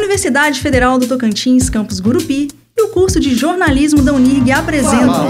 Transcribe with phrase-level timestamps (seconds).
[0.00, 5.28] Universidade Federal do Tocantins, campus Gurupi, e o curso de jornalismo da Unirg apresentam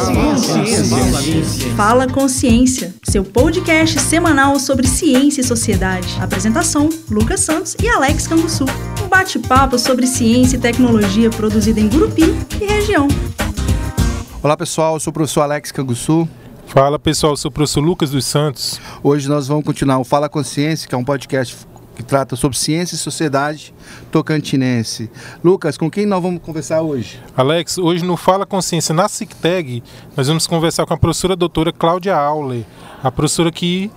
[1.76, 6.06] Fala Consciência, seu podcast semanal sobre ciência e sociedade.
[6.20, 8.64] Apresentação: Lucas Santos e Alex Canguçu.
[9.04, 13.08] Um bate-papo sobre ciência e tecnologia produzido em Gurupi e região.
[14.40, 16.28] Olá pessoal, eu sou o professor Alex Canguçu.
[16.66, 18.80] Fala pessoal, eu sou o professor Lucas dos Santos.
[19.02, 21.56] Hoje nós vamos continuar o Fala Consciência, que é um podcast
[22.00, 23.74] que trata sobre ciência e sociedade
[24.10, 25.10] tocantinense.
[25.44, 27.20] Lucas, com quem nós vamos conversar hoje?
[27.36, 29.82] Alex, hoje no Fala Consciência na SICTEG,
[30.16, 32.64] nós vamos conversar com a professora doutora Cláudia Auler,
[33.02, 33.90] a professora que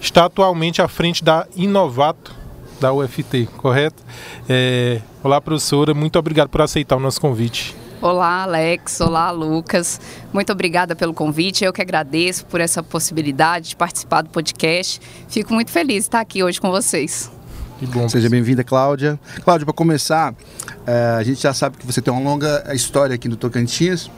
[0.00, 2.34] está atualmente à frente da Inovato
[2.80, 4.02] da UFT, correto?
[4.48, 5.02] É...
[5.22, 7.76] Olá, professora, muito obrigado por aceitar o nosso convite.
[8.00, 8.98] Olá, Alex.
[9.02, 10.00] Olá, Lucas.
[10.32, 11.62] Muito obrigada pelo convite.
[11.62, 14.98] Eu que agradeço por essa possibilidade de participar do podcast.
[15.28, 17.30] Fico muito feliz de estar aqui hoje com vocês.
[17.80, 18.06] Que bom.
[18.10, 19.18] Seja bem-vinda, Cláudia.
[19.42, 20.34] Cláudia, para começar,
[20.86, 24.10] é, a gente já sabe que você tem uma longa história aqui no Tocantins,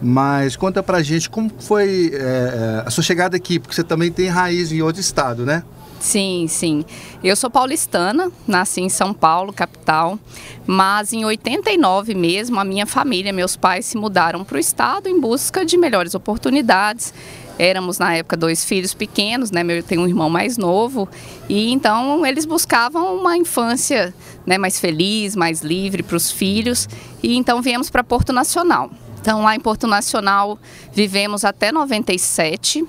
[0.00, 4.28] mas conta pra gente como foi é, a sua chegada aqui, porque você também tem
[4.28, 5.64] raiz em outro estado, né?
[5.98, 6.84] Sim, sim.
[7.22, 10.16] Eu sou paulistana, nasci em São Paulo, capital,
[10.64, 15.20] mas em 89 mesmo, a minha família, meus pais se mudaram para o estado em
[15.20, 17.12] busca de melhores oportunidades
[17.58, 19.62] éramos na época dois filhos pequenos, né?
[19.68, 21.08] Eu tenho um irmão mais novo
[21.48, 24.14] e então eles buscavam uma infância,
[24.46, 26.88] né, mais feliz, mais livre para os filhos
[27.22, 28.90] e então viemos para Porto Nacional.
[29.20, 30.58] Então lá em Porto Nacional
[30.92, 32.84] vivemos até 97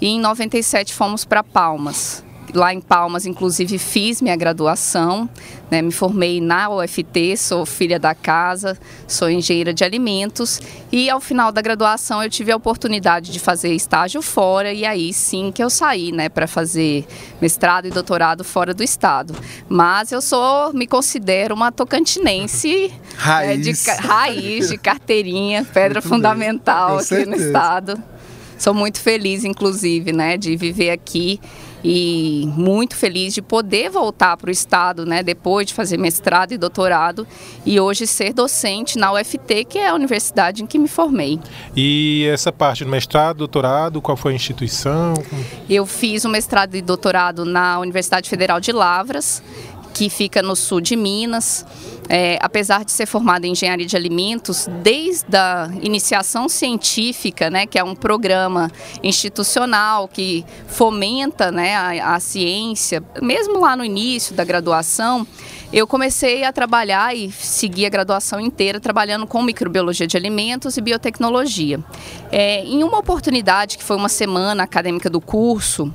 [0.00, 5.28] e em 97 fomos para Palmas lá em Palmas, inclusive, fiz minha graduação,
[5.70, 11.20] né, me formei na UFT, sou filha da casa, sou engenheira de alimentos e ao
[11.20, 15.62] final da graduação eu tive a oportunidade de fazer estágio fora e aí sim que
[15.62, 17.06] eu saí, né, para fazer
[17.40, 19.34] mestrado e doutorado fora do estado.
[19.68, 26.98] Mas eu sou, me considero uma tocantinense raiz, é, de, raiz de carteirinha, pedra fundamental
[26.98, 28.02] aqui no estado.
[28.60, 31.40] Sou muito feliz, inclusive, né, de viver aqui
[31.82, 36.58] e muito feliz de poder voltar para o estado, né, depois de fazer mestrado e
[36.58, 37.26] doutorado
[37.64, 41.40] e hoje ser docente na UFT, que é a universidade em que me formei.
[41.74, 45.14] E essa parte do mestrado, doutorado, qual foi a instituição?
[45.66, 49.42] Eu fiz o um mestrado e doutorado na Universidade Federal de Lavras
[49.94, 51.66] que fica no sul de Minas.
[52.12, 57.78] É, apesar de ser formada em engenharia de alimentos, desde a iniciação científica, né, que
[57.78, 58.68] é um programa
[59.00, 65.24] institucional que fomenta né, a, a ciência, mesmo lá no início da graduação,
[65.72, 70.80] eu comecei a trabalhar e segui a graduação inteira trabalhando com microbiologia de alimentos e
[70.80, 71.78] biotecnologia.
[72.32, 75.94] É, em uma oportunidade, que foi uma semana acadêmica do curso,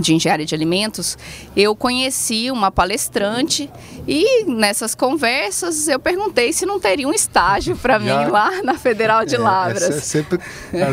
[0.00, 1.16] de engenharia de alimentos,
[1.56, 3.70] eu conheci uma palestrante
[4.06, 9.24] e nessas conversas eu perguntei se não teria um estágio para mim lá na Federal
[9.24, 9.82] de é, Lavras.
[9.82, 10.38] É sempre,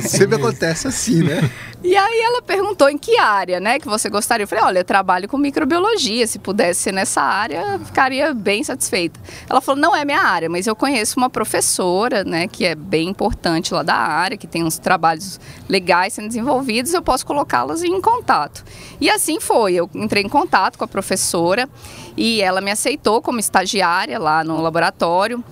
[0.02, 1.50] sempre acontece assim, né?
[1.84, 4.46] E aí ela perguntou em que área, né, que você gostaria.
[4.46, 9.20] Eu falei, olha, eu trabalho com microbiologia, se pudesse ser nessa área, ficaria bem satisfeita.
[9.50, 13.10] Ela falou, não é minha área, mas eu conheço uma professora, né, que é bem
[13.10, 18.00] importante lá da área, que tem uns trabalhos legais sendo desenvolvidos, eu posso colocá-las em
[18.00, 18.64] contato.
[19.02, 21.68] E assim foi, eu entrei em contato com a professora
[22.16, 25.44] e ela me aceitou como estagiária lá no laboratório.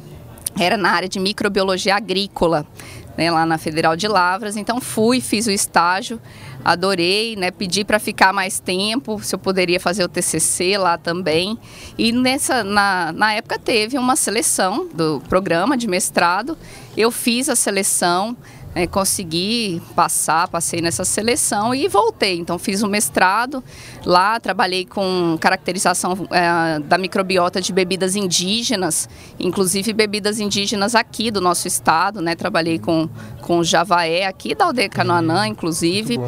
[0.60, 2.68] Era na área de microbiologia agrícola
[3.18, 4.56] né, lá na Federal de Lavras.
[4.56, 6.20] Então fui, fiz o estágio,
[6.64, 11.58] adorei, né, pedi para ficar mais tempo, se eu poderia fazer o TCC lá também.
[11.98, 16.58] E nessa, na, na época teve uma seleção do programa de mestrado,
[16.96, 18.36] eu fiz a seleção,
[18.74, 22.40] é, consegui passar, passei nessa seleção e voltei.
[22.40, 23.64] Então fiz um mestrado
[24.06, 29.10] lá, trabalhei com caracterização é, da microbiota de bebidas indígenas,
[29.40, 32.36] inclusive bebidas indígenas aqui do nosso estado, né?
[32.36, 33.10] Trabalhei com,
[33.42, 36.20] com Javaé aqui da aldeia Canoanã, inclusive.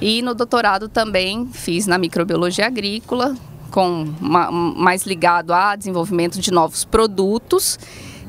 [0.00, 3.34] E no doutorado também fiz na microbiologia agrícola,
[3.70, 7.78] com uma, mais ligado a desenvolvimento de novos produtos.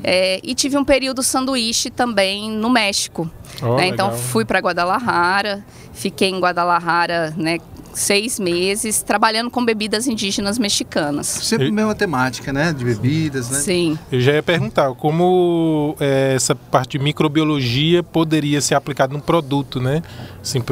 [0.02, 3.30] É, e tive um período sanduíche também no México.
[3.62, 3.88] Oh, né?
[3.88, 7.58] Então fui para Guadalajara, fiquei em Guadalajara, né,
[7.92, 11.26] seis meses trabalhando com bebidas indígenas mexicanas.
[11.26, 12.72] Sempre a mesma temática, né?
[12.72, 13.58] De bebidas, né?
[13.58, 13.98] Sim.
[14.10, 19.80] Eu já ia perguntar como é, essa parte de microbiologia poderia ser aplicada num produto,
[19.80, 20.02] né?
[20.40, 20.62] Assim,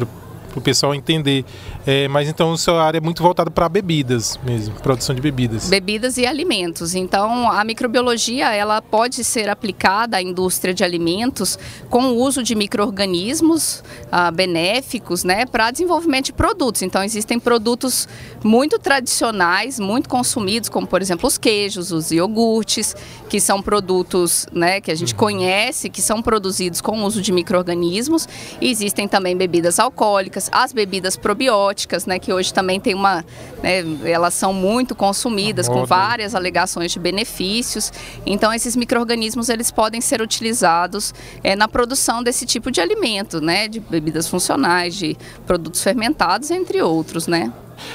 [0.49, 1.45] para o pessoal entender.
[1.87, 5.69] É, mas então sua área é muito voltada para bebidas mesmo, produção de bebidas.
[5.69, 6.95] Bebidas e alimentos.
[6.95, 11.59] Então a microbiologia ela pode ser aplicada à indústria de alimentos
[11.89, 16.83] com o uso de micro-organismos ah, benéficos né, para desenvolvimento de produtos.
[16.83, 18.09] Então existem produtos
[18.43, 22.95] muito tradicionais, muito consumidos, como por exemplo os queijos, os iogurtes,
[23.29, 25.19] que são produtos né, que a gente uhum.
[25.19, 28.29] conhece, que são produzidos com o uso de micro-organismos.
[28.61, 33.25] Existem também bebidas alcoólicas, as bebidas probióticas, né, que hoje também tem uma.
[33.63, 37.93] Né, elas são muito consumidas, com várias alegações de benefícios.
[38.25, 43.69] Então, esses micro-organismos eles podem ser utilizados é, na produção desse tipo de alimento, né,
[43.69, 47.53] de bebidas funcionais, de produtos fermentados, entre outros, né?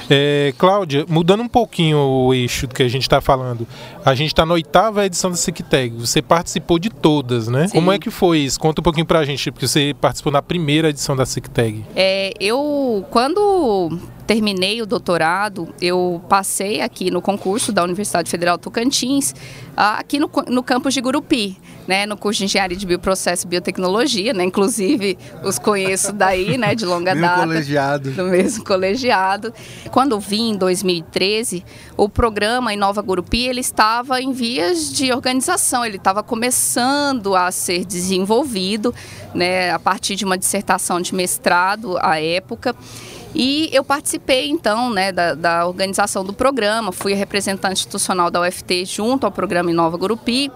[0.10, 3.68] É, Cláudia, mudando um pouquinho o eixo do que a gente está falando,
[4.04, 7.68] a gente está na oitava edição da SICTEG, você participou de todas, né?
[7.68, 7.76] Sim.
[7.76, 8.60] Como é que foi isso?
[8.60, 11.84] Conta um pouquinho para a gente, porque você participou na primeira edição da SICTEG.
[11.96, 19.34] É, eu, quando terminei o doutorado, eu passei aqui no concurso da Universidade Federal Tocantins,
[19.76, 24.34] aqui no, no campus de Gurupi, né, no curso de Engenharia de Bioprocesso e Biotecnologia,
[24.34, 27.42] né, inclusive os conheço daí, né, de longa mesmo data.
[27.42, 28.12] colegiado.
[28.12, 29.54] Do mesmo colegiado.
[29.92, 31.64] Quando vim em 2013,
[31.98, 37.86] o programa Inova Gurupi, ele estava em vias de organização, ele estava começando a ser
[37.86, 38.94] desenvolvido,
[39.34, 42.76] né, a partir de uma dissertação de mestrado à época.
[43.36, 48.86] E eu participei, então, né, da, da organização do programa, fui representante institucional da UFT
[48.86, 50.52] junto ao programa Inova Gurupi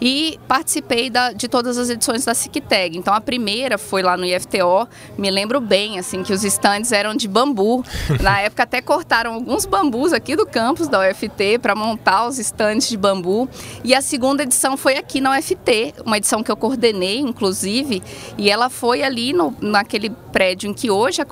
[0.00, 2.98] e participei da, de todas as edições da SICTEG.
[2.98, 7.14] Então a primeira foi lá no IFTO, me lembro bem, assim, que os estandes eram
[7.14, 7.84] de bambu.
[8.20, 12.88] Na época até cortaram alguns bambus aqui do campus da UFT para montar os estandes
[12.88, 13.48] de bambu.
[13.82, 18.02] E a segunda edição foi aqui na UFT, uma edição que eu coordenei, inclusive,
[18.36, 21.22] e ela foi ali no, naquele prédio em que hoje,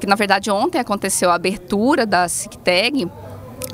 [0.00, 3.08] que na verdade ontem aconteceu a abertura da SICTEG,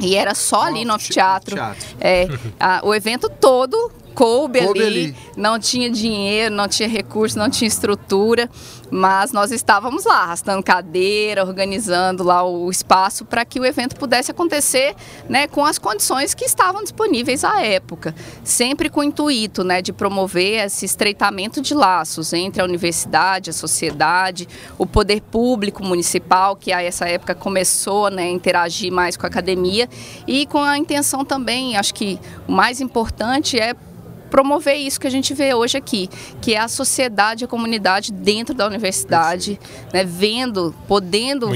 [0.01, 1.57] e era só ali no teatro.
[2.01, 2.27] É,
[2.59, 7.51] a, o evento todo coube, coube ali, ali, não tinha dinheiro, não tinha recurso, não
[7.51, 8.49] tinha estrutura,
[8.91, 14.31] mas nós estávamos lá, arrastando cadeira, organizando lá o espaço para que o evento pudesse
[14.31, 14.95] acontecer
[15.29, 18.15] né, com as condições que estavam disponíveis à época,
[18.45, 23.53] sempre com o intuito né, de promover esse estreitamento de laços entre a universidade, a
[23.53, 24.47] sociedade,
[24.79, 29.29] o poder público municipal, que a essa época começou né, a interagir mais com a
[29.29, 29.89] academia,
[30.27, 33.75] e com a intenção também, acho que o mais importante é
[34.35, 36.11] promover isso que a gente vê hoje aqui,
[36.41, 39.61] que é a sociedade, a comunidade dentro da universidade,
[39.93, 41.51] né, vendo, podendo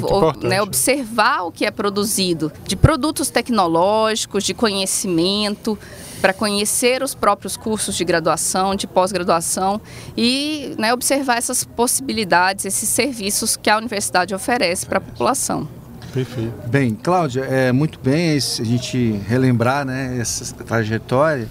[0.46, 5.76] né, observar o que é produzido de produtos tecnológicos, de conhecimento,
[6.20, 9.80] para conhecer os próprios cursos de graduação, de pós-graduação
[10.16, 15.77] e né, observar essas possibilidades, esses serviços que a universidade oferece para a população.
[16.18, 16.68] Perfeito.
[16.68, 21.46] Bem, Cláudia, é muito bem a gente relembrar né, essa trajetória.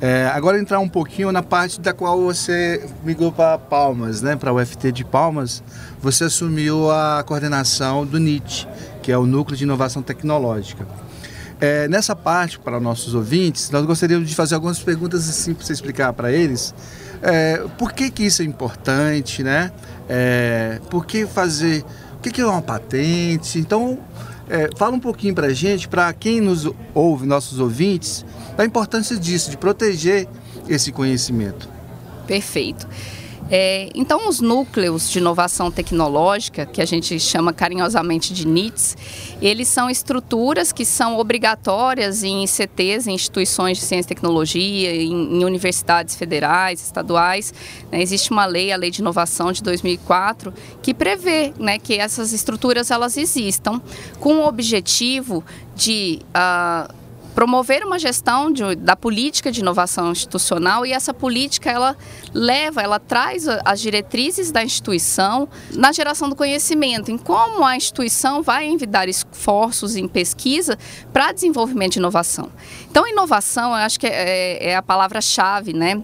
[0.00, 4.50] É, agora entrar um pouquinho na parte da qual você migrou para Palmas, né, para
[4.50, 5.62] o UFT de Palmas,
[6.00, 8.66] você assumiu a coordenação do NIT,
[9.02, 10.86] que é o Núcleo de Inovação Tecnológica.
[11.60, 15.74] É, nessa parte, para nossos ouvintes, nós gostaríamos de fazer algumas perguntas assim para você
[15.74, 16.74] explicar para eles.
[17.20, 19.70] É, por que, que isso é importante, né?
[20.08, 21.84] É, por que fazer...
[22.26, 23.56] Que, que é uma patente?
[23.56, 24.00] Então,
[24.48, 28.26] é, fala um pouquinho para a gente, para quem nos ouve, nossos ouvintes,
[28.56, 30.26] da importância disso, de proteger
[30.68, 31.68] esse conhecimento.
[32.26, 32.88] Perfeito.
[33.48, 38.96] É, então, os núcleos de inovação tecnológica, que a gente chama carinhosamente de NITs,
[39.40, 45.12] eles são estruturas que são obrigatórias em ICTs, em instituições de ciência e tecnologia, em,
[45.12, 47.54] em universidades federais, estaduais.
[47.92, 48.02] Né?
[48.02, 52.90] Existe uma lei, a Lei de Inovação de 2004, que prevê né, que essas estruturas
[52.90, 53.80] elas existam
[54.18, 56.20] com o objetivo de...
[56.30, 57.05] Uh,
[57.36, 61.94] promover uma gestão de, da política de inovação institucional e essa política ela
[62.32, 68.42] leva, ela traz as diretrizes da instituição na geração do conhecimento, em como a instituição
[68.42, 70.78] vai envidar esforços em pesquisa
[71.12, 72.50] para desenvolvimento de inovação.
[72.90, 76.02] Então, inovação, eu acho que é, é a palavra-chave, né?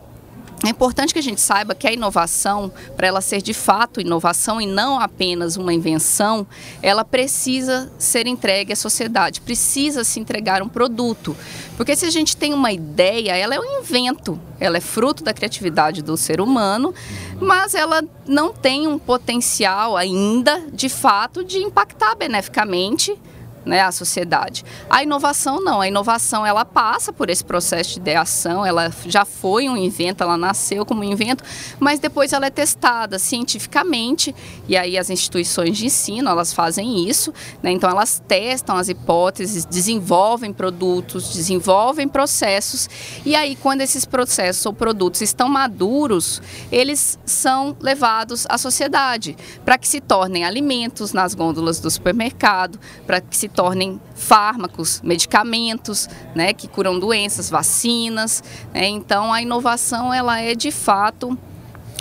[0.64, 4.60] É importante que a gente saiba que a inovação, para ela ser de fato inovação
[4.60, 6.46] e não apenas uma invenção,
[6.80, 11.36] ela precisa ser entregue à sociedade, precisa se entregar um produto.
[11.76, 15.34] Porque se a gente tem uma ideia, ela é um invento, ela é fruto da
[15.34, 16.94] criatividade do ser humano,
[17.40, 23.18] mas ela não tem um potencial ainda, de fato, de impactar beneficamente
[23.64, 24.64] né, à sociedade.
[24.88, 29.68] A inovação não, a inovação ela passa por esse processo de ideação, ela já foi
[29.68, 31.44] um invento, ela nasceu como um invento,
[31.78, 34.34] mas depois ela é testada cientificamente
[34.68, 39.64] e aí as instituições de ensino elas fazem isso, né, então elas testam as hipóteses,
[39.64, 42.88] desenvolvem produtos, desenvolvem processos
[43.24, 49.78] e aí quando esses processos ou produtos estão maduros, eles são levados à sociedade para
[49.78, 56.52] que se tornem alimentos nas gôndolas do supermercado, para que se tornem fármacos, medicamentos, né,
[56.52, 58.42] que curam doenças, vacinas.
[58.72, 58.88] Né?
[58.88, 61.38] Então, a inovação ela é de fato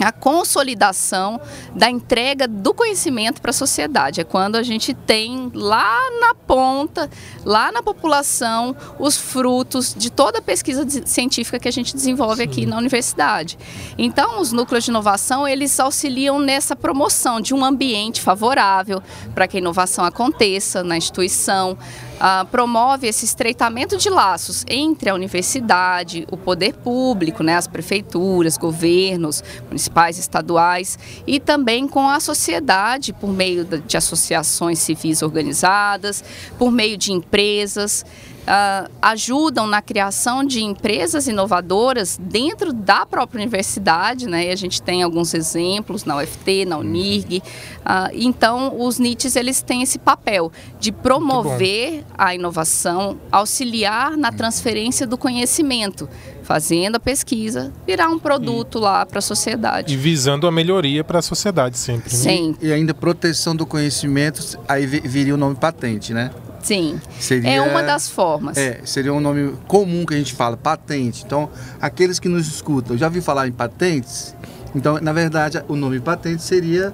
[0.03, 1.39] a consolidação
[1.75, 4.22] da entrega do conhecimento para a sociedade.
[4.22, 7.10] É quando a gente tem lá na ponta,
[7.46, 12.50] lá na população, os frutos de toda a pesquisa científica que a gente desenvolve Sim.
[12.50, 13.58] aqui na universidade.
[13.98, 19.01] Então, os núcleos de inovação, eles auxiliam nessa promoção de um ambiente favorável
[19.34, 21.77] para que a inovação aconteça na instituição,
[22.21, 28.57] uh, promove esse estreitamento de laços entre a universidade, o poder público, né, as prefeituras,
[28.57, 36.23] governos municipais, estaduais e também com a sociedade por meio de associações civis organizadas,
[36.57, 38.05] por meio de empresas
[38.41, 44.48] uh, ajudam na criação de empresas inovadoras dentro da própria universidade, né?
[44.48, 47.38] E a gente tem alguns exemplos na UFT, na Unirg.
[47.38, 55.05] Uh, então, os NITs eles têm esse papel de promover a inovação, auxiliar na transferência
[55.05, 56.07] do conhecimento
[56.43, 59.93] fazendo a pesquisa, virar um produto e, lá para a sociedade.
[59.93, 62.12] E visando a melhoria para a sociedade sempre.
[62.12, 62.19] Né?
[62.19, 62.55] Sim.
[62.62, 66.29] E, e ainda proteção do conhecimento, aí viria o nome patente, né?
[66.61, 66.99] Sim.
[67.19, 68.57] Seria, é uma das formas.
[68.57, 71.23] É, seria um nome comum que a gente fala, patente.
[71.25, 71.49] Então,
[71.79, 74.35] aqueles que nos escutam, já ouviu falar em patentes?
[74.75, 76.93] Então, na verdade, o nome patente seria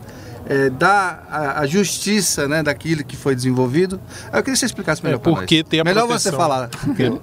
[0.49, 3.99] é, dar a, a, justiça né, daquilo que foi desenvolvido.
[4.25, 5.45] Eu queria que você explicasse melhor é, para nós.
[5.45, 6.31] Ter a melhor proteção.
[6.31, 6.69] você falar.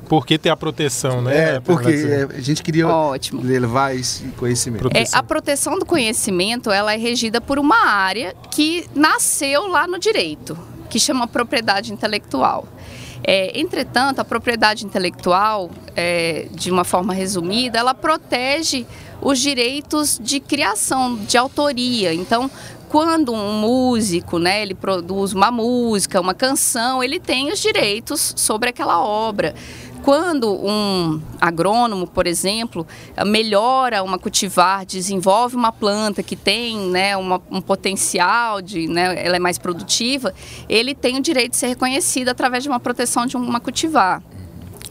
[0.09, 1.55] Por que ter a proteção, né?
[1.55, 3.43] É, porque é, a gente queria Ótimo.
[3.43, 4.89] levar esse conhecimento.
[4.95, 9.99] É, a proteção do conhecimento ela é regida por uma área que nasceu lá no
[9.99, 10.57] direito
[10.95, 12.69] que chama propriedade intelectual.
[13.25, 18.87] É, entretanto, a propriedade intelectual, é, de uma forma resumida, ela protege
[19.21, 22.15] os direitos de criação, de autoria.
[22.15, 22.49] Então,
[22.89, 28.69] quando um músico, né, ele produz uma música, uma canção, ele tem os direitos sobre
[28.69, 29.53] aquela obra.
[30.05, 32.87] Quando um agrônomo, por exemplo,
[33.25, 39.37] melhora uma cultivar, desenvolve uma planta que tem né, uma, um potencial de, né, ela
[39.37, 40.35] é mais produtiva,
[40.69, 44.23] ele tem o direito de ser reconhecido através de uma proteção de uma cultivar.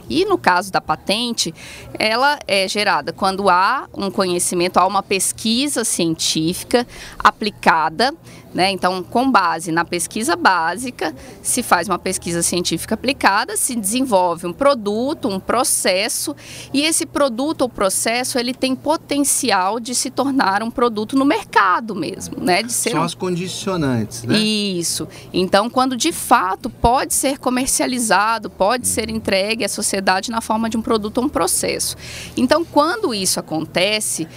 [0.10, 1.54] E no caso da patente,
[2.00, 6.88] ela é gerada quando há um conhecimento, há uma pesquisa científica
[7.20, 8.14] aplicada
[8.54, 8.72] né?
[8.72, 14.54] Então, com base na pesquisa básica, se faz uma pesquisa científica aplicada, se desenvolve um
[14.54, 16.36] produto, um processo,
[16.74, 21.96] e esse produto ou processo ele tem potencial de se tornar um produto no mercado
[21.96, 22.62] mesmo, né?
[22.62, 23.04] De ser São um...
[23.04, 24.38] as condicionantes, né?
[24.38, 25.08] Isso.
[25.34, 30.78] Então, quando de fato pode ser comercializado, pode ser entregue à sociedade na forma de
[30.78, 31.96] um produto ou um processo.
[32.38, 34.28] Então, quando isso acontece,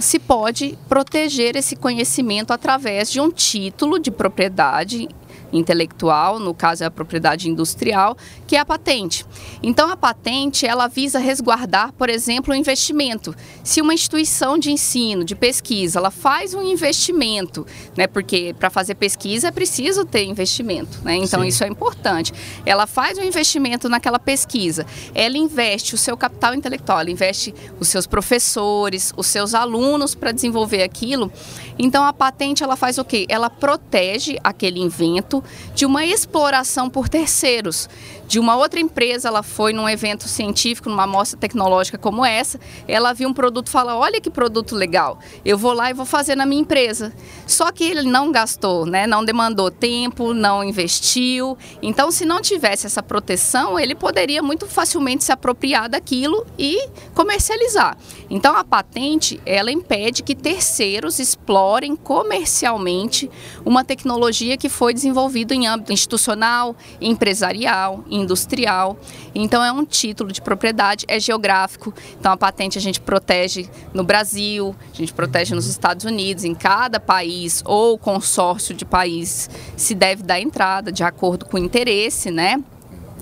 [0.00, 5.08] se pode proteger esse conhecimento através de um título de propriedade
[5.52, 8.16] intelectual, no caso é a propriedade industrial,
[8.46, 9.24] que é a patente.
[9.62, 13.34] Então a patente, ela visa resguardar, por exemplo, o investimento.
[13.62, 17.66] Se uma instituição de ensino, de pesquisa, ela faz um investimento,
[17.96, 21.16] né, porque para fazer pesquisa é preciso ter investimento, né?
[21.16, 21.48] Então Sim.
[21.48, 22.32] isso é importante.
[22.64, 24.86] Ela faz um investimento naquela pesquisa.
[25.14, 30.32] Ela investe o seu capital intelectual, ela investe os seus professores, os seus alunos para
[30.32, 31.32] desenvolver aquilo.
[31.78, 33.26] Então a patente ela faz o quê?
[33.28, 35.39] Ela protege aquele invento
[35.74, 37.88] de uma exploração por terceiros
[38.30, 43.12] de uma outra empresa, ela foi num evento científico, numa amostra tecnológica como essa, ela
[43.12, 46.36] viu um produto e fala, olha que produto legal, eu vou lá e vou fazer
[46.36, 47.12] na minha empresa.
[47.44, 49.04] Só que ele não gastou, né?
[49.04, 51.58] não demandou tempo, não investiu.
[51.82, 57.98] Então, se não tivesse essa proteção, ele poderia muito facilmente se apropriar daquilo e comercializar.
[58.30, 63.28] Então, a patente, ela impede que terceiros explorem comercialmente
[63.64, 68.98] uma tecnologia que foi desenvolvida em âmbito institucional, empresarial, industrial.
[69.34, 71.94] Então é um título de propriedade, é geográfico.
[72.18, 76.54] Então a patente a gente protege no Brasil, a gente protege nos Estados Unidos, em
[76.54, 82.30] cada país ou consórcio de país se deve dar entrada de acordo com o interesse,
[82.30, 82.62] né?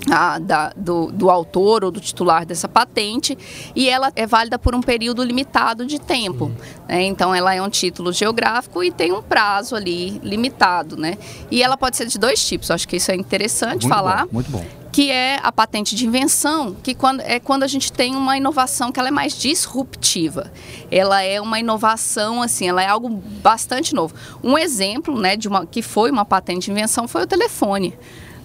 [0.09, 3.37] A, da, do, do, autor ou do titular dessa patente
[3.75, 6.51] e ela é válida por um período limitado de tempo.
[6.87, 7.03] Né?
[7.03, 10.95] Então, ela é um título geográfico e tem um prazo ali limitado.
[10.95, 11.17] Né?
[11.51, 14.25] E ela pode ser de dois tipos, acho que isso é interessante muito falar.
[14.25, 14.65] Bom, muito bom.
[14.91, 18.91] Que é a patente de invenção, que quando, é quando a gente tem uma inovação
[18.91, 20.51] que ela é mais disruptiva.
[20.89, 24.15] Ela é uma inovação, assim, ela é algo bastante novo.
[24.43, 27.95] Um exemplo né, de uma que foi uma patente de invenção foi o telefone.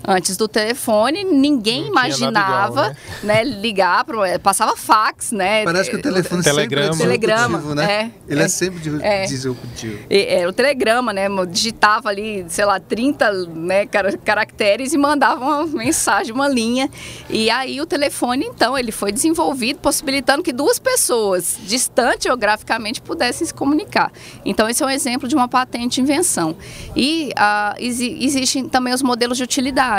[0.06, 3.42] Antes do telefone, ninguém imaginava igual, né?
[3.42, 3.44] né?
[3.44, 5.64] ligar, pro, é, passava fax, né?
[5.64, 6.92] Parece que o telefone telegrama.
[6.92, 7.92] sempre é telegrama, né?
[7.92, 9.98] É, Ele é, é sempre é, disruptivo.
[10.10, 11.26] É, o telegrama, né?
[11.50, 16.90] Digitava ali, sei lá, 30 né, caracteres e mandava uma mensagem, uma linha.
[17.30, 23.46] E aí o telefone, então, ele foi desenvolvido possibilitando que duas pessoas distantes geograficamente pudessem
[23.46, 24.12] se comunicar.
[24.44, 26.54] Então, esse é um exemplo de uma patente de invenção.
[26.94, 29.93] E uh, existem também os modelos de utilidade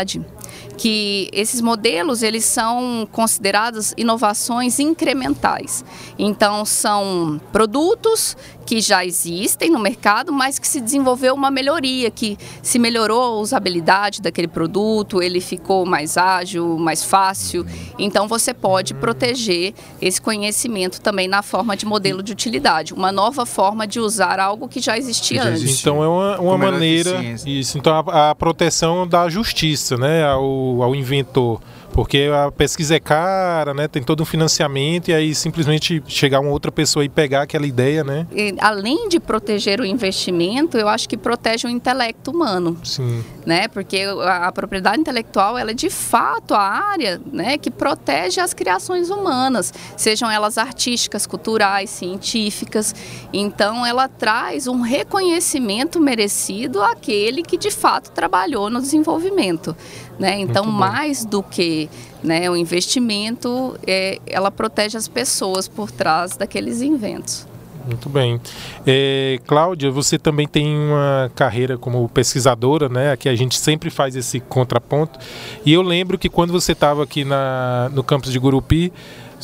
[0.77, 5.83] que esses modelos eles são considerados inovações incrementais.
[6.17, 12.37] Então são produtos que já existem no mercado, mas que se desenvolveu uma melhoria, que
[12.61, 17.65] se melhorou a usabilidade daquele produto, ele ficou mais ágil, mais fácil.
[17.99, 23.45] Então você pode proteger esse conhecimento também na forma de modelo de utilidade, uma nova
[23.45, 25.79] forma de usar algo que já existia já antes.
[25.79, 27.77] Então é uma, uma maneira isso.
[27.77, 31.61] Então a, a, proteção da justiça, né, ao, ao inventor.
[31.95, 33.87] Porque a pesquisa é cara, né?
[33.87, 38.03] Tem todo um financiamento e aí simplesmente chegar uma outra pessoa e pegar aquela ideia,
[38.03, 38.27] né?
[38.33, 42.77] E, além de proteger o investimento, eu acho que protege o intelecto humano.
[42.83, 43.23] Sim.
[43.45, 43.69] Né?
[43.69, 48.53] Porque a, a propriedade intelectual, ela é de fato a área, né, que protege as
[48.53, 52.93] criações humanas, sejam elas artísticas, culturais, científicas.
[53.31, 59.73] Então ela traz um reconhecimento merecido àquele que de fato trabalhou no desenvolvimento.
[60.19, 60.39] Né?
[60.39, 61.84] Então, mais do que
[62.25, 67.47] né, o investimento, é, ela protege as pessoas por trás daqueles inventos.
[67.87, 68.41] Muito bem.
[68.85, 73.11] É, Cláudia, você também tem uma carreira como pesquisadora, né?
[73.11, 75.19] Aqui a gente sempre faz esse contraponto.
[75.63, 78.91] E eu lembro que quando você estava aqui na, no campus de Gurupi,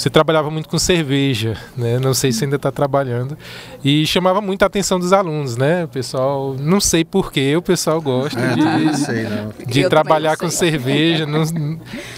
[0.02, 2.00] você trabalhava muito com cerveja, né?
[2.00, 3.38] Não sei se ainda está trabalhando.
[3.84, 5.84] E chamava muito a atenção dos alunos, né?
[5.84, 9.54] O pessoal, não sei porquê, o pessoal gosta é, de, não sei, não.
[9.68, 11.28] de trabalhar com cerveja.
[11.28, 11.44] Não,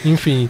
[0.05, 0.49] enfim.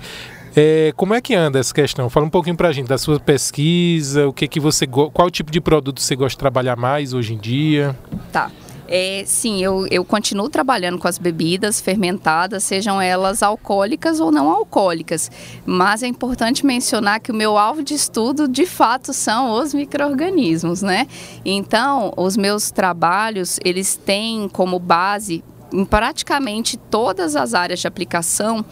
[0.56, 2.08] É, como é que anda essa questão?
[2.08, 5.52] Fala um pouquinho para a gente da sua pesquisa, o que que você qual tipo
[5.52, 7.96] de produto você gosta de trabalhar mais hoje em dia?
[8.32, 8.52] Tá.
[8.96, 14.52] É, sim, eu, eu continuo trabalhando com as bebidas fermentadas, sejam elas alcoólicas ou não
[14.52, 15.32] alcoólicas.
[15.66, 20.84] Mas é importante mencionar que o meu alvo de estudo, de fato, são os micro-organismos,
[20.84, 21.08] né?
[21.44, 28.64] Então, os meus trabalhos, eles têm como base, em praticamente todas as áreas de aplicação,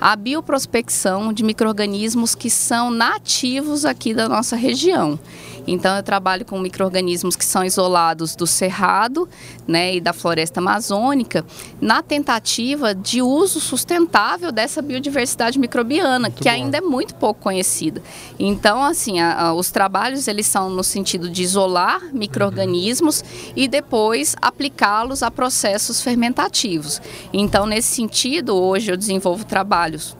[0.00, 5.18] a bioprospecção de micro-organismos que são nativos aqui da nossa região.
[5.66, 9.28] Então eu trabalho com micro-organismos que são isolados do cerrado
[9.66, 11.44] né, e da floresta amazônica,
[11.80, 16.50] na tentativa de uso sustentável dessa biodiversidade microbiana, muito que bom.
[16.50, 18.02] ainda é muito pouco conhecida.
[18.38, 23.52] Então, assim, a, a, os trabalhos eles são no sentido de isolar micro-organismos uhum.
[23.54, 27.00] e depois aplicá-los a processos fermentativos.
[27.32, 29.44] Então, nesse sentido, hoje eu desenvolvo
[29.90, 30.16] trabalhos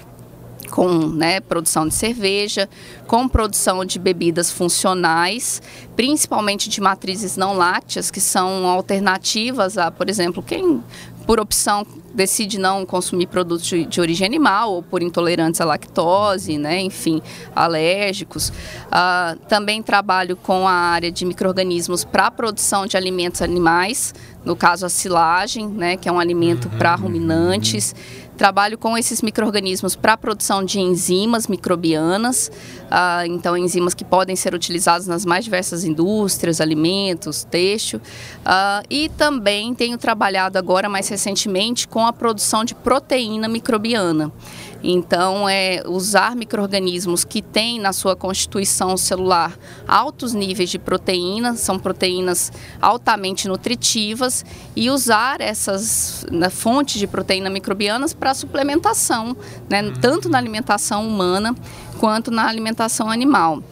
[0.71, 2.69] com né, produção de cerveja,
[3.05, 5.61] com produção de bebidas funcionais,
[5.97, 10.81] principalmente de matrizes não lácteas, que são alternativas a, por exemplo, quem
[11.27, 16.81] por opção decide não consumir produtos de, origem animal ou por intolerantes à lactose, né,
[16.81, 17.23] enfim,
[17.55, 18.49] alérgicos.
[18.49, 24.87] Uh, também trabalho com a área de micro-organismos para produção de alimentos animais, no caso
[24.87, 27.95] a silagem, né, que é um alimento para ruminantes.
[28.41, 32.51] Trabalho com esses micro-organismos para a produção de enzimas microbianas,
[32.87, 37.99] uh, então enzimas que podem ser utilizadas nas mais diversas indústrias, alimentos, têxtil.
[37.99, 44.33] Uh, e também tenho trabalhado agora, mais recentemente, com a produção de proteína microbiana.
[44.83, 51.79] Então, é usar micro-organismos que têm na sua constituição celular altos níveis de proteína, são
[51.79, 59.37] proteínas altamente nutritivas, e usar essas né, fontes de proteína microbianas para suplementação,
[59.69, 59.93] né, uhum.
[60.01, 61.55] tanto na alimentação humana
[61.99, 63.63] quanto na alimentação animal.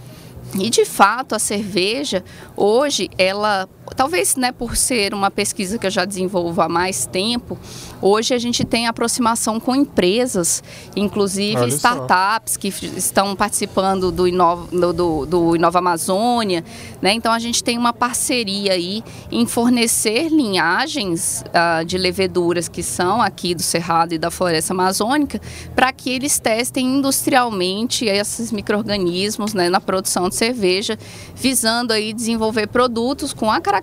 [0.55, 2.25] E de fato, a cerveja
[2.57, 7.59] hoje ela talvez né, por ser uma pesquisa que eu já desenvolvo há mais tempo,
[8.01, 10.63] hoje a gente tem aproximação com empresas,
[10.95, 12.61] inclusive Olha startups só.
[12.61, 16.65] que estão participando do Inova, do, do Inova Amazônia.
[17.03, 17.13] Né?
[17.13, 23.21] Então a gente tem uma parceria aí em fornecer linhagens uh, de leveduras que são
[23.21, 25.41] aqui do Cerrado e da Floresta Amazônica
[25.75, 30.99] para que eles testem industrialmente esses micro-organismos né, na produção de cerveja,
[31.35, 33.78] visando aí desenvolver produtos com a característica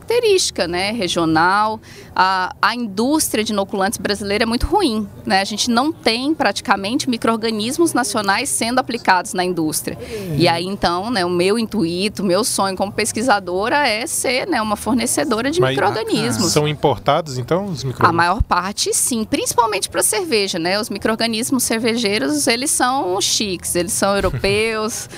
[0.67, 1.79] né, regional.
[2.15, 5.07] A, a indústria de inoculantes brasileira é muito ruim.
[5.25, 5.41] Né?
[5.41, 9.97] A gente não tem praticamente micro-organismos nacionais sendo aplicados na indústria.
[10.37, 14.61] E aí, então, né, o meu intuito, o meu sonho como pesquisadora é ser né,
[14.61, 16.51] uma fornecedora de micro-organismos.
[16.51, 19.23] São importados, então, os micro A maior parte, sim.
[19.23, 20.79] Principalmente para cerveja, né?
[20.79, 25.09] Os micro-organismos cervejeiros, eles são chiques, eles são europeus.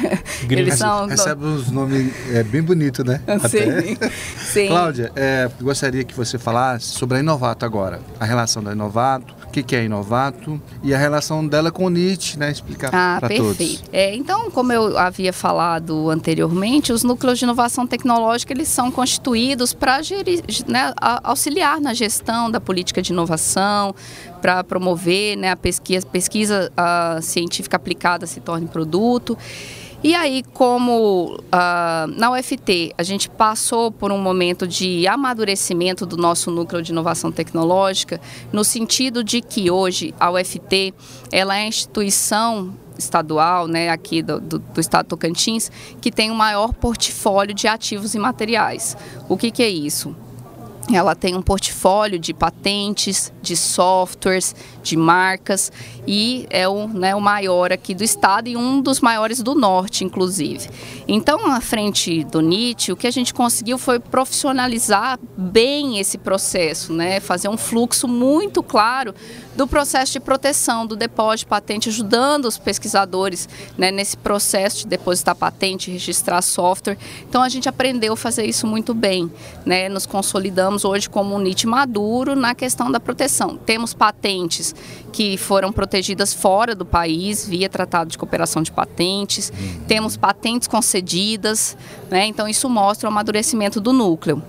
[0.48, 1.06] eles são...
[1.06, 3.20] Recebe uns nomes é, bem bonitos, né?
[3.48, 3.96] Sim.
[4.38, 4.68] Sim.
[4.68, 8.00] Cláudia, é, gostaria que você falasse sobre a Inovato agora.
[8.18, 11.90] A relação da Inovato, o que, que é Inovato e a relação dela com o
[11.90, 12.50] NIT, né?
[12.50, 13.82] Explicar ah, para todos.
[13.92, 19.72] É, então, como eu havia falado anteriormente, os núcleos de inovação tecnológica eles são constituídos
[19.72, 20.00] para
[20.66, 23.94] né, auxiliar na gestão da política de inovação,
[24.40, 29.38] para promover né, a pesquisa, pesquisa a científica aplicada se torne produto.
[30.04, 36.18] E aí, como uh, na UFT a gente passou por um momento de amadurecimento do
[36.18, 38.20] nosso núcleo de inovação tecnológica,
[38.52, 40.92] no sentido de que hoje a UFT
[41.32, 46.34] ela é a instituição estadual, né, aqui do, do, do, estado Tocantins, que tem o
[46.34, 48.94] maior portfólio de ativos e materiais.
[49.26, 50.14] O que, que é isso?
[50.92, 55.72] Ela tem um portfólio de patentes, de softwares, de marcas
[56.06, 60.04] e é o, né, o maior aqui do estado e um dos maiores do norte,
[60.04, 60.68] inclusive.
[61.08, 66.92] Então, à frente do NIT, o que a gente conseguiu foi profissionalizar bem esse processo,
[66.92, 69.14] né, fazer um fluxo muito claro
[69.56, 74.88] do processo de proteção do depósito de patente, ajudando os pesquisadores né, nesse processo de
[74.88, 76.98] depositar patente, registrar software.
[77.28, 79.30] Então, a gente aprendeu a fazer isso muito bem,
[79.64, 83.56] né, nos consolidamos hoje como um NIT maduro na questão da proteção.
[83.56, 84.73] Temos patentes
[85.12, 89.50] que foram protegidas fora do país via Tratado de Cooperação de Patentes.
[89.50, 89.80] Uhum.
[89.86, 91.76] Temos patentes concedidas,
[92.10, 92.26] né?
[92.26, 94.42] então isso mostra o amadurecimento do núcleo.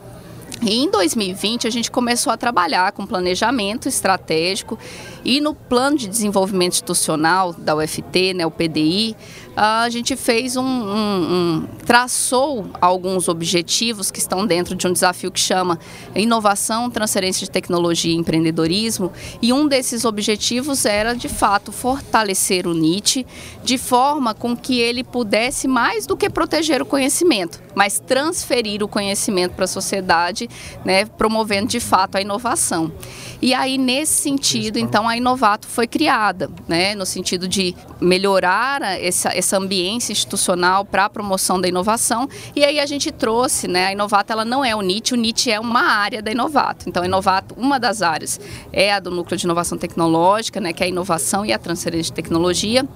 [0.68, 4.80] Em 2020 a gente começou a trabalhar com planejamento estratégico
[5.24, 9.16] e no plano de desenvolvimento institucional da UFT, né, o PDI,
[9.56, 15.32] a gente fez um, um, um, traçou alguns objetivos que estão dentro de um desafio
[15.32, 15.80] que chama
[16.16, 19.14] inovação, transferência de tecnologia e empreendedorismo.
[19.42, 23.26] E um desses objetivos era, de fato, fortalecer o NIT
[23.64, 28.88] de forma com que ele pudesse mais do que proteger o conhecimento, mas transferir o
[28.88, 30.50] conhecimento para a sociedade,
[30.84, 32.92] né, promovendo de fato a inovação.
[33.42, 39.30] E aí, nesse sentido, então, a Inovato foi criada, né, no sentido de melhorar essa,
[39.38, 42.28] essa ambiência institucional para a promoção da inovação.
[42.56, 45.52] E aí a gente trouxe, né, a Inovato ela não é o NIT, o NIT
[45.52, 46.90] é uma área da Inovato.
[46.90, 48.40] Então, a Inovato, uma das áreas
[48.72, 52.12] é a do Núcleo de Inovação Tecnológica, né, que é a inovação e a transferência
[52.12, 52.88] de tecnologia.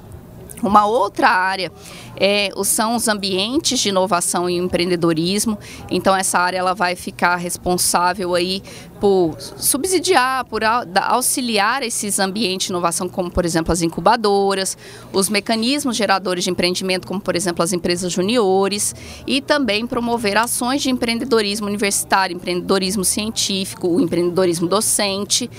[0.61, 1.71] Uma outra área
[2.19, 5.57] é, são os ambientes de inovação e empreendedorismo.
[5.89, 8.61] Então essa área ela vai ficar responsável aí
[8.99, 14.77] por subsidiar, por auxiliar esses ambientes de inovação, como por exemplo as incubadoras,
[15.13, 18.93] os mecanismos geradores de empreendimento, como por exemplo as empresas juniores,
[19.25, 25.49] e também promover ações de empreendedorismo universitário, empreendedorismo científico, o empreendedorismo docente.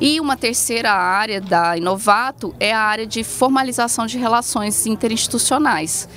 [0.00, 6.08] E uma terceira área da Inovato é a área de formalização de relações interinstitucionais.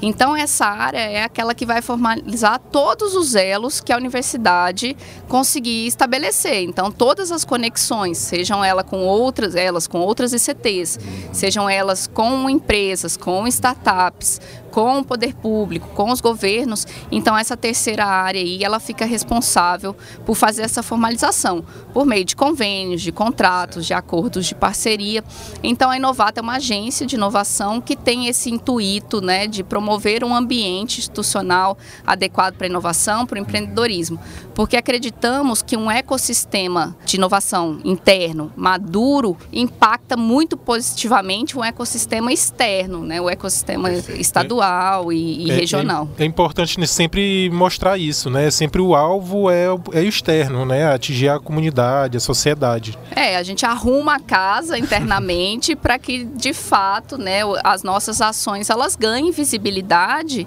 [0.00, 4.96] Então, essa área é aquela que vai formalizar todos os elos que a universidade
[5.28, 6.62] conseguir estabelecer.
[6.62, 10.98] Então, todas as conexões, sejam elas com outras, elas com outras ICTs,
[11.32, 14.40] sejam elas com empresas, com startups,
[14.72, 16.86] com o poder público, com os governos.
[17.12, 22.34] Então essa terceira área aí, ela fica responsável por fazer essa formalização por meio de
[22.34, 25.22] convênios, de contratos, de acordos de parceria.
[25.62, 30.24] Então a Inovata é uma agência de inovação que tem esse intuito, né, de promover
[30.24, 34.18] um ambiente institucional adequado para a inovação, para o empreendedorismo,
[34.54, 43.04] porque acreditamos que um ecossistema de inovação interno maduro impacta muito positivamente um ecossistema externo,
[43.04, 46.08] né, o ecossistema estadual estadual e, e é, regional.
[46.16, 48.50] É, é, importante sempre mostrar isso, né?
[48.50, 50.92] Sempre o alvo é, é externo, né?
[50.92, 52.96] Atingir a comunidade, a sociedade.
[53.14, 58.70] É, a gente arruma a casa internamente para que, de fato, né, as nossas ações
[58.70, 60.46] elas ganhem visibilidade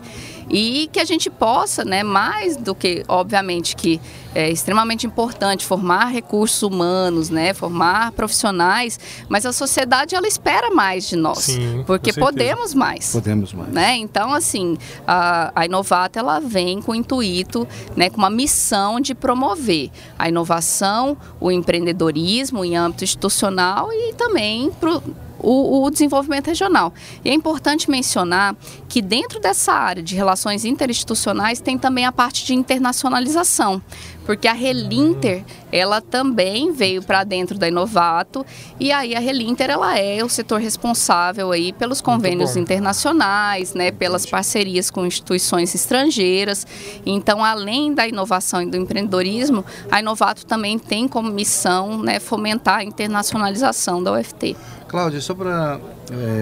[0.49, 3.99] e que a gente possa, né, mais do que, obviamente, que
[4.33, 11.07] é extremamente importante formar recursos humanos, né, formar profissionais, mas a sociedade ela espera mais
[11.07, 13.11] de nós, Sim, porque podemos mais.
[13.11, 13.71] Podemos mais.
[13.71, 13.95] Né?
[13.95, 14.77] Então, assim,
[15.07, 20.27] a, a Inovata ela vem com o intuito, né, com uma missão de promover a
[20.27, 25.01] inovação, o empreendedorismo em âmbito institucional e também pro,
[25.39, 26.93] o, o desenvolvimento regional.
[27.23, 28.55] E é importante mencionar
[28.87, 33.81] que dentro dessa área de relações interinstitucionais tem também a parte de internacionalização,
[34.25, 38.45] porque a Relinter ela também veio para dentro da Inovato
[38.79, 44.25] e aí a Relinter ela é o setor responsável aí pelos convênios internacionais, né, pelas
[44.25, 46.65] parcerias com instituições estrangeiras.
[47.05, 52.79] Então, além da inovação e do empreendedorismo, a Inovato também tem como missão, né, fomentar
[52.79, 54.55] a internacionalização da UFT.
[54.87, 55.79] Cláudia, só para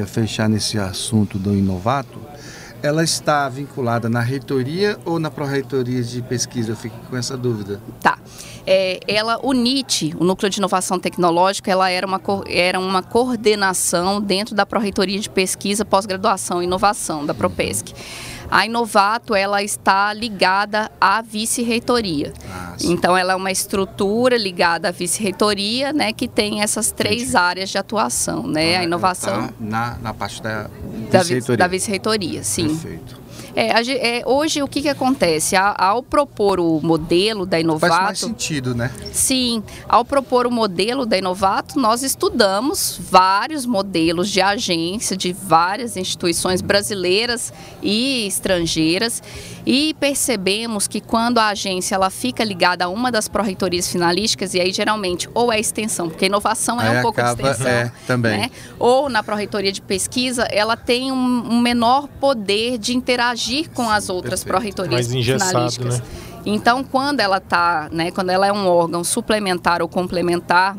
[0.08, 2.20] fechar nesse assunto do Inovato,
[2.84, 6.74] ela está vinculada na reitoria ou na pró-reitoria de pesquisa?
[6.74, 7.82] Eu fico com essa dúvida.
[8.02, 8.20] Tá.
[8.68, 14.22] É, ela, o NIT, o Núcleo de Inovação Tecnológica, ela era uma, era uma coordenação
[14.22, 17.94] dentro da Pró-Reitoria de Pesquisa, Pós-Graduação e Inovação, da PROPESC.
[18.50, 22.34] A Inovato, ela está ligada à vice-reitoria.
[22.50, 22.76] Ah.
[22.82, 27.78] Então, ela é uma estrutura ligada à vice-reitoria, né, que tem essas três áreas de
[27.78, 28.78] atuação, né?
[28.78, 31.58] Ah, A inovação tá na, na parte da da, vi- vice-reitoria.
[31.58, 32.68] da vice-reitoria, sim.
[32.68, 33.23] Perfeito.
[33.56, 35.56] É, é, hoje, o que, que acontece?
[35.56, 38.04] A- ao propor o modelo da Faz Inovato...
[38.04, 38.92] mais sentido, né?
[39.12, 45.96] Sim, ao propor o modelo da Inovato, nós estudamos vários modelos de agência de várias
[45.98, 49.22] instituições brasileiras e estrangeiras
[49.66, 54.60] e percebemos que quando a agência ela fica ligada a uma das pró-reitorias finalísticas, e
[54.60, 57.92] aí geralmente ou é extensão, porque inovação é Aí um pouco acaba- de extensão, é,
[58.06, 58.38] também.
[58.40, 58.52] né?
[58.78, 64.10] ou na pró-reitoria de pesquisa, ela tem um, um menor poder de interagir com as
[64.10, 66.00] outras pró-reitorias finalísticas.
[66.00, 66.06] né?
[66.46, 70.76] Então, quando ela tá, né, quando ela é um órgão suplementar ou complementar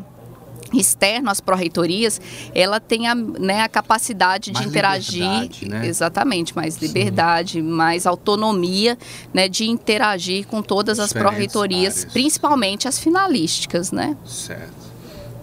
[0.79, 2.19] externo às pró-reitorias,
[2.53, 5.87] ela tem a, né, a capacidade de Mais interagir, liberdade, né?
[5.87, 8.97] exatamente, mais liberdade, mais autonomia,
[9.33, 14.15] né, de interagir com todas as pró-reitorias, principalmente as finalísticas, né?
[14.25, 14.84] Certo.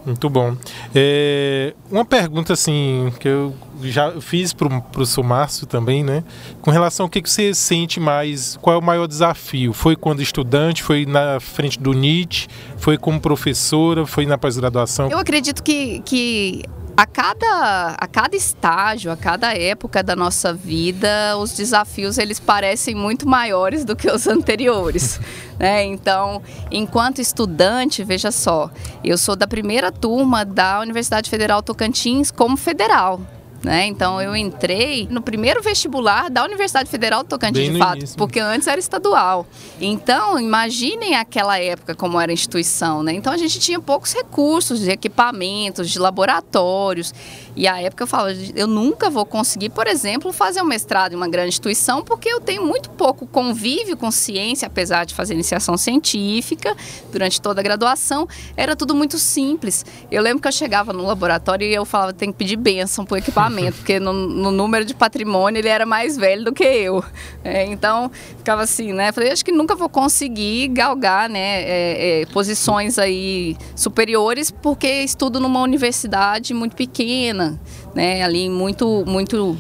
[0.05, 0.57] Muito bom.
[0.95, 6.25] É, uma pergunta assim que eu já fiz para o seu Márcio também, né?
[6.61, 9.73] Com relação ao que, que você sente mais, qual é o maior desafio?
[9.73, 15.09] Foi quando estudante, foi na frente do NIT, foi como professora, foi na pós-graduação?
[15.09, 16.65] Eu acredito que, que
[16.97, 22.95] a, cada, a cada estágio, a cada época da nossa vida, os desafios eles parecem
[22.95, 25.21] muito maiores do que os anteriores.
[25.59, 25.85] né?
[25.85, 28.71] Então, enquanto estudante, veja só,
[29.03, 33.21] eu sou da primeira turma da Universidade Federal Tocantins como federal.
[33.63, 33.87] Né?
[33.87, 38.17] Então eu entrei no primeiro vestibular da Universidade Federal do Tocantins, Bem de fato, início.
[38.17, 39.47] porque antes era estadual.
[39.81, 43.13] Então, imaginem aquela época como era a instituição, né?
[43.13, 47.15] Então a gente tinha poucos recursos de equipamentos, de laboratórios.
[47.55, 51.17] E a época eu falava, eu nunca vou conseguir, por exemplo, fazer um mestrado em
[51.17, 55.77] uma grande instituição, porque eu tenho muito pouco convívio com ciência, apesar de fazer iniciação
[55.77, 56.75] científica
[57.13, 59.85] durante toda a graduação, era tudo muito simples.
[60.11, 63.17] Eu lembro que eu chegava no laboratório e eu falava, tem que pedir bênção pro
[63.19, 67.05] equipamento, porque no, no número de patrimônio ele era mais velho do que eu.
[67.45, 69.13] É, então, ficava assim, né?
[69.13, 75.41] Falei, acho que nunca vou conseguir galgar, né, é, é, posições aí superiores, porque estudo
[75.41, 77.61] numa universidade muito pequena,
[77.95, 79.59] né, ali muito, muito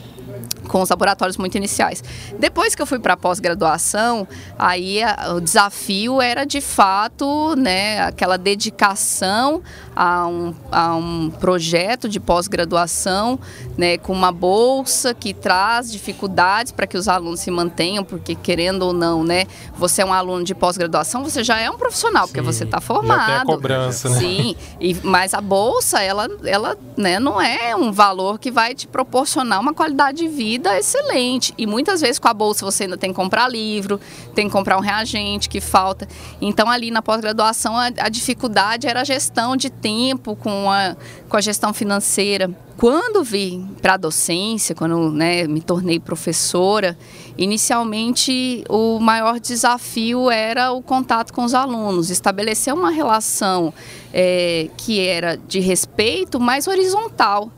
[0.69, 2.03] com os laboratórios muito iniciais.
[2.39, 4.27] Depois que eu fui para a pós-graduação,
[4.59, 9.63] aí a- o desafio era de fato, né, aquela dedicação
[9.95, 13.39] a um, a um projeto de pós-graduação,
[13.77, 18.83] né, com uma bolsa que traz dificuldades para que os alunos se mantenham, porque querendo
[18.83, 22.41] ou não, né, você é um aluno de pós-graduação, você já é um profissional, porque
[22.41, 23.27] Sim, você está já formado.
[23.27, 24.19] tem a cobrança, né?
[24.19, 28.87] Sim, e, mas a bolsa, ela, ela né, não é um valor que vai te
[28.87, 30.42] proporcionar uma qualidade de vida
[30.79, 31.55] excelente.
[31.57, 34.01] E muitas vezes com a bolsa você ainda tem que comprar livro,
[34.35, 36.09] tem que comprar um reagente que falta.
[36.41, 40.97] Então, ali na pós-graduação, a, a dificuldade era a gestão de tempo com a,
[41.29, 42.51] com a gestão financeira.
[42.77, 46.99] Quando vim para a docência, quando né, me tornei professora,
[47.39, 53.73] inicialmente o maior desafio era o contato com os alunos, estabelecer uma relação
[54.13, 57.53] eh, que era de respeito, mas horizontal.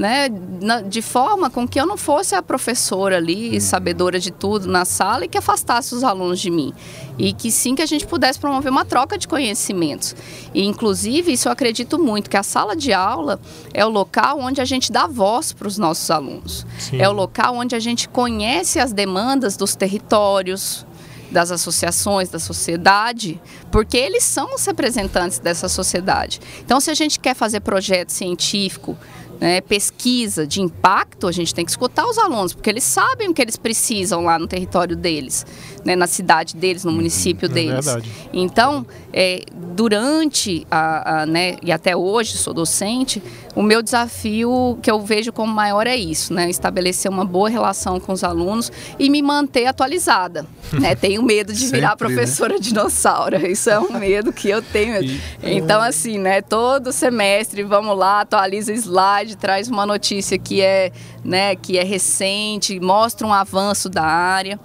[0.00, 0.30] Né,
[0.62, 3.60] na, de forma com que eu não fosse a professora ali, uhum.
[3.60, 6.72] sabedora de tudo na sala e que afastasse os alunos de mim.
[7.18, 10.16] E que sim que a gente pudesse promover uma troca de conhecimentos.
[10.54, 13.38] E, inclusive, isso eu acredito muito, que a sala de aula
[13.74, 16.66] é o local onde a gente dá voz para os nossos alunos.
[16.78, 16.98] Sim.
[16.98, 20.86] É o local onde a gente conhece as demandas dos territórios,
[21.30, 23.38] das associações, da sociedade,
[23.70, 26.40] porque eles são os representantes dessa sociedade.
[26.64, 28.96] Então, se a gente quer fazer projeto científico,
[29.40, 33.34] né, pesquisa de impacto, a gente tem que escutar os alunos, porque eles sabem o
[33.34, 35.46] que eles precisam lá no território deles,
[35.84, 37.52] né, na cidade deles, no município uhum.
[37.52, 37.86] é deles.
[37.86, 38.10] Verdade.
[38.32, 39.42] Então, é,
[39.80, 43.22] durante a, a, né, e até hoje sou docente,
[43.56, 47.98] o meu desafio que eu vejo como maior é isso, né, estabelecer uma boa relação
[47.98, 50.44] com os alunos e me manter atualizada.
[50.70, 52.14] né, tenho medo de virar Sempre, né?
[52.14, 52.60] professora né?
[52.60, 55.02] dinossauro, isso é um medo que eu tenho.
[55.02, 60.92] E, então, assim, né, todo semestre vamos lá, atualiza slide traz uma notícia que é,
[61.24, 64.60] né, que é recente, mostra um avanço da área.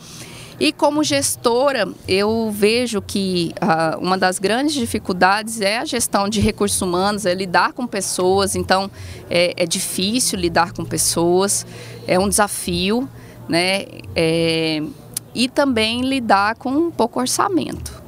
[0.60, 6.40] E como gestora, eu vejo que uh, uma das grandes dificuldades é a gestão de
[6.40, 8.56] recursos humanos, é lidar com pessoas.
[8.56, 8.90] Então,
[9.30, 11.66] é, é difícil lidar com pessoas,
[12.08, 13.10] é um desafio,
[13.50, 13.86] né?
[14.16, 14.82] É,
[15.34, 18.05] e também lidar com um pouco orçamento.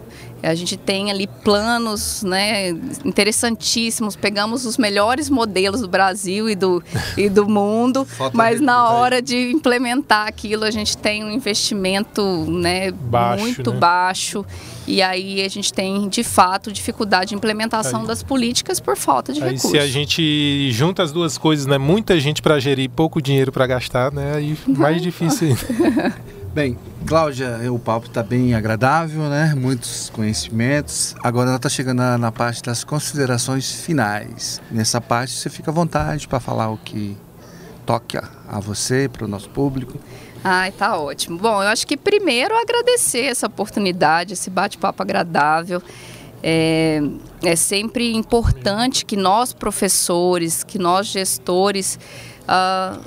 [0.49, 2.69] A gente tem ali planos né,
[3.03, 6.83] interessantíssimos, pegamos os melhores modelos do Brasil e do,
[7.17, 12.91] e do mundo, mas na hora de implementar aquilo a gente tem um investimento né,
[12.91, 13.79] baixo, muito né?
[13.79, 14.45] baixo
[14.87, 19.33] e aí a gente tem de fato dificuldade de implementação aí, das políticas por falta
[19.33, 19.71] de aí recursos.
[19.71, 23.67] Se a gente junta as duas coisas, né, muita gente para gerir, pouco dinheiro para
[23.67, 25.57] gastar, né, aí mais difícil.
[26.57, 29.53] Bem, Cláudia, o papo está bem agradável, né?
[29.55, 31.15] Muitos conhecimentos.
[31.23, 34.59] Agora ela está chegando na, na, parte das considerações finais.
[34.71, 37.15] Nessa parte você fica à vontade para falar o que
[37.85, 39.99] toca a você, para o nosso público.
[40.43, 41.37] Ai, tá ótimo.
[41.37, 45.79] Bom, eu acho que primeiro agradecer essa oportunidade, esse bate-papo agradável.
[46.41, 47.03] É,
[47.43, 51.99] é sempre importante que nós professores, que nós gestores
[52.49, 52.99] uh,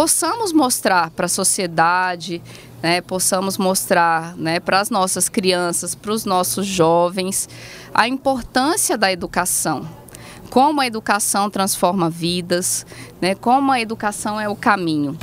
[0.00, 2.40] possamos mostrar para a sociedade,
[2.82, 7.46] né, possamos mostrar né, para as nossas crianças, para os nossos jovens,
[7.92, 9.86] a importância da educação.
[10.48, 12.86] Como a educação transforma vidas,
[13.20, 15.18] né, como a educação é o caminho.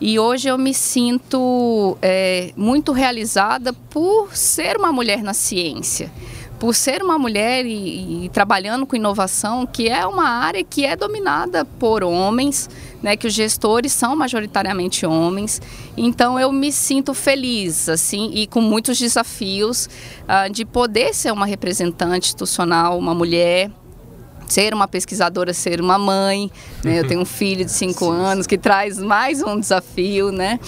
[0.00, 6.10] E hoje eu me sinto é, muito realizada por ser uma mulher na ciência
[6.58, 10.96] por ser uma mulher e, e, trabalhando com inovação, que é uma área que é
[10.96, 12.68] dominada por homens,
[13.02, 15.60] né, que os gestores são majoritariamente homens.
[15.96, 19.88] Então eu me sinto feliz, assim, e com muitos desafios
[20.22, 23.70] uh, de poder ser uma representante institucional, uma mulher
[24.46, 26.50] ser uma pesquisadora, ser uma mãe.
[26.84, 27.00] Né?
[27.00, 30.58] Eu tenho um filho de cinco anos que traz mais um desafio, né?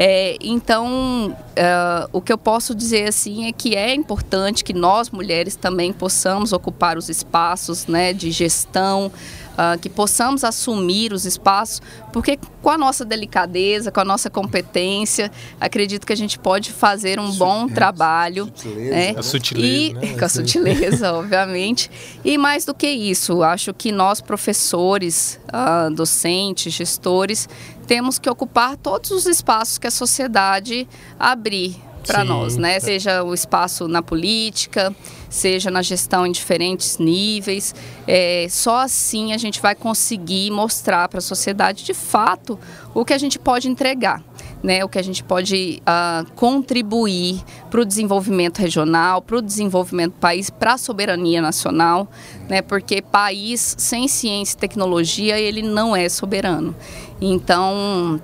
[0.00, 5.10] É, então, uh, o que eu posso dizer assim é que é importante que nós
[5.10, 9.10] mulheres também possamos ocupar os espaços né, de gestão,
[9.58, 11.82] uh, que possamos assumir os espaços,
[12.12, 17.18] porque com a nossa delicadeza, com a nossa competência, acredito que a gente pode fazer
[17.18, 18.46] um bom é, trabalho.
[18.54, 19.14] Sutileza, né?
[19.16, 20.14] A sutileza, e, né?
[20.16, 21.90] Com a sutileza, obviamente.
[22.24, 27.48] E mais do que isso, acho que nós, professores, uh, docentes, gestores,
[27.88, 30.86] temos que ocupar todos os espaços que a sociedade
[31.18, 31.74] abrir
[32.06, 32.78] para nós, né?
[32.80, 34.94] Seja o espaço na política,
[35.28, 37.74] seja na gestão em diferentes níveis.
[38.06, 42.58] É, só assim a gente vai conseguir mostrar para a sociedade de fato
[42.94, 44.22] o que a gente pode entregar.
[44.60, 47.40] Né, o que a gente pode uh, contribuir
[47.70, 52.08] para o desenvolvimento regional, para o desenvolvimento do país, para a soberania nacional,
[52.48, 56.74] né, porque país sem ciência e tecnologia ele não é soberano.
[57.20, 58.20] Então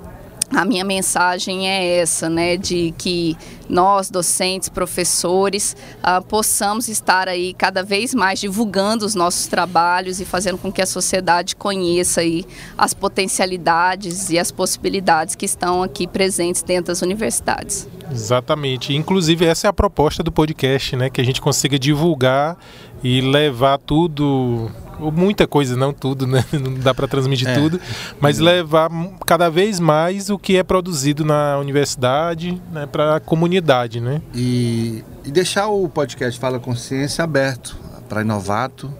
[0.54, 3.36] a minha mensagem é essa, né, de que
[3.68, 10.24] nós, docentes, professores, uh, possamos estar aí cada vez mais divulgando os nossos trabalhos e
[10.24, 12.44] fazendo com que a sociedade conheça aí
[12.76, 17.88] as potencialidades e as possibilidades que estão aqui presentes dentro das universidades.
[18.12, 18.94] Exatamente.
[18.94, 22.56] Inclusive essa é a proposta do podcast, né, que a gente consiga divulgar
[23.02, 26.44] e levar tudo muita coisa, não tudo, né?
[26.52, 27.54] Não dá para transmitir é.
[27.54, 27.80] tudo,
[28.20, 28.90] mas levar
[29.26, 34.22] cada vez mais o que é produzido na universidade, né, para a comunidade, né?
[34.34, 37.76] E, e deixar o podcast Fala Consciência aberto
[38.08, 38.92] para inovato,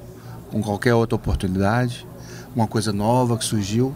[0.51, 2.07] com qualquer outra oportunidade,
[2.55, 3.95] uma coisa nova que surgiu,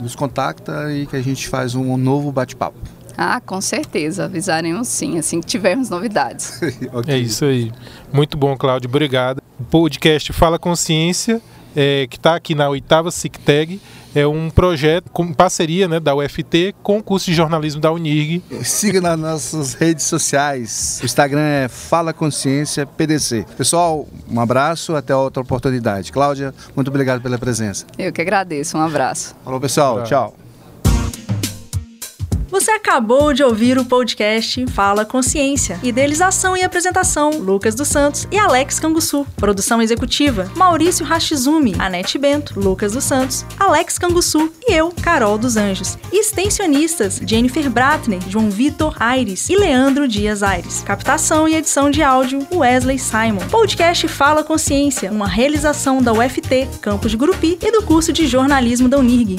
[0.00, 2.78] nos contacta e que a gente faz um novo bate-papo.
[3.16, 6.60] Ah, com certeza, avisaremos sim, assim que tivermos novidades.
[6.92, 7.14] okay.
[7.14, 7.70] É isso aí.
[8.12, 9.41] Muito bom, Cláudio, obrigado.
[9.72, 11.40] O podcast Fala Consciência,
[11.74, 13.80] é, que está aqui na oitava SICTEG,
[14.14, 18.42] é um projeto com parceria né, da UFT com o curso de jornalismo da Unirg.
[18.62, 21.00] Siga nas nossas redes sociais.
[21.02, 23.46] O Instagram é Fala Consciência PDC.
[23.56, 26.12] Pessoal, um abraço, até outra oportunidade.
[26.12, 27.86] Cláudia, muito obrigado pela presença.
[27.98, 29.34] Eu que agradeço, um abraço.
[29.42, 30.04] Falou, pessoal.
[30.04, 30.36] Tchau.
[32.52, 35.80] Você acabou de ouvir o podcast Fala Consciência.
[35.82, 39.26] Idealização e apresentação: Lucas dos Santos e Alex Canguçu.
[39.36, 45.56] Produção executiva: Maurício Rashizumi, Anete Bento, Lucas dos Santos, Alex Canguçu e eu, Carol dos
[45.56, 45.96] Anjos.
[46.12, 50.82] Extensionistas: Jennifer Bratner, João Vitor Aires e Leandro Dias Aires.
[50.82, 53.48] Captação e edição de áudio: Wesley Simon.
[53.50, 58.90] Podcast Fala Consciência, uma realização da UFT, Campus de Gurupi e do curso de jornalismo
[58.90, 59.38] da Unirg.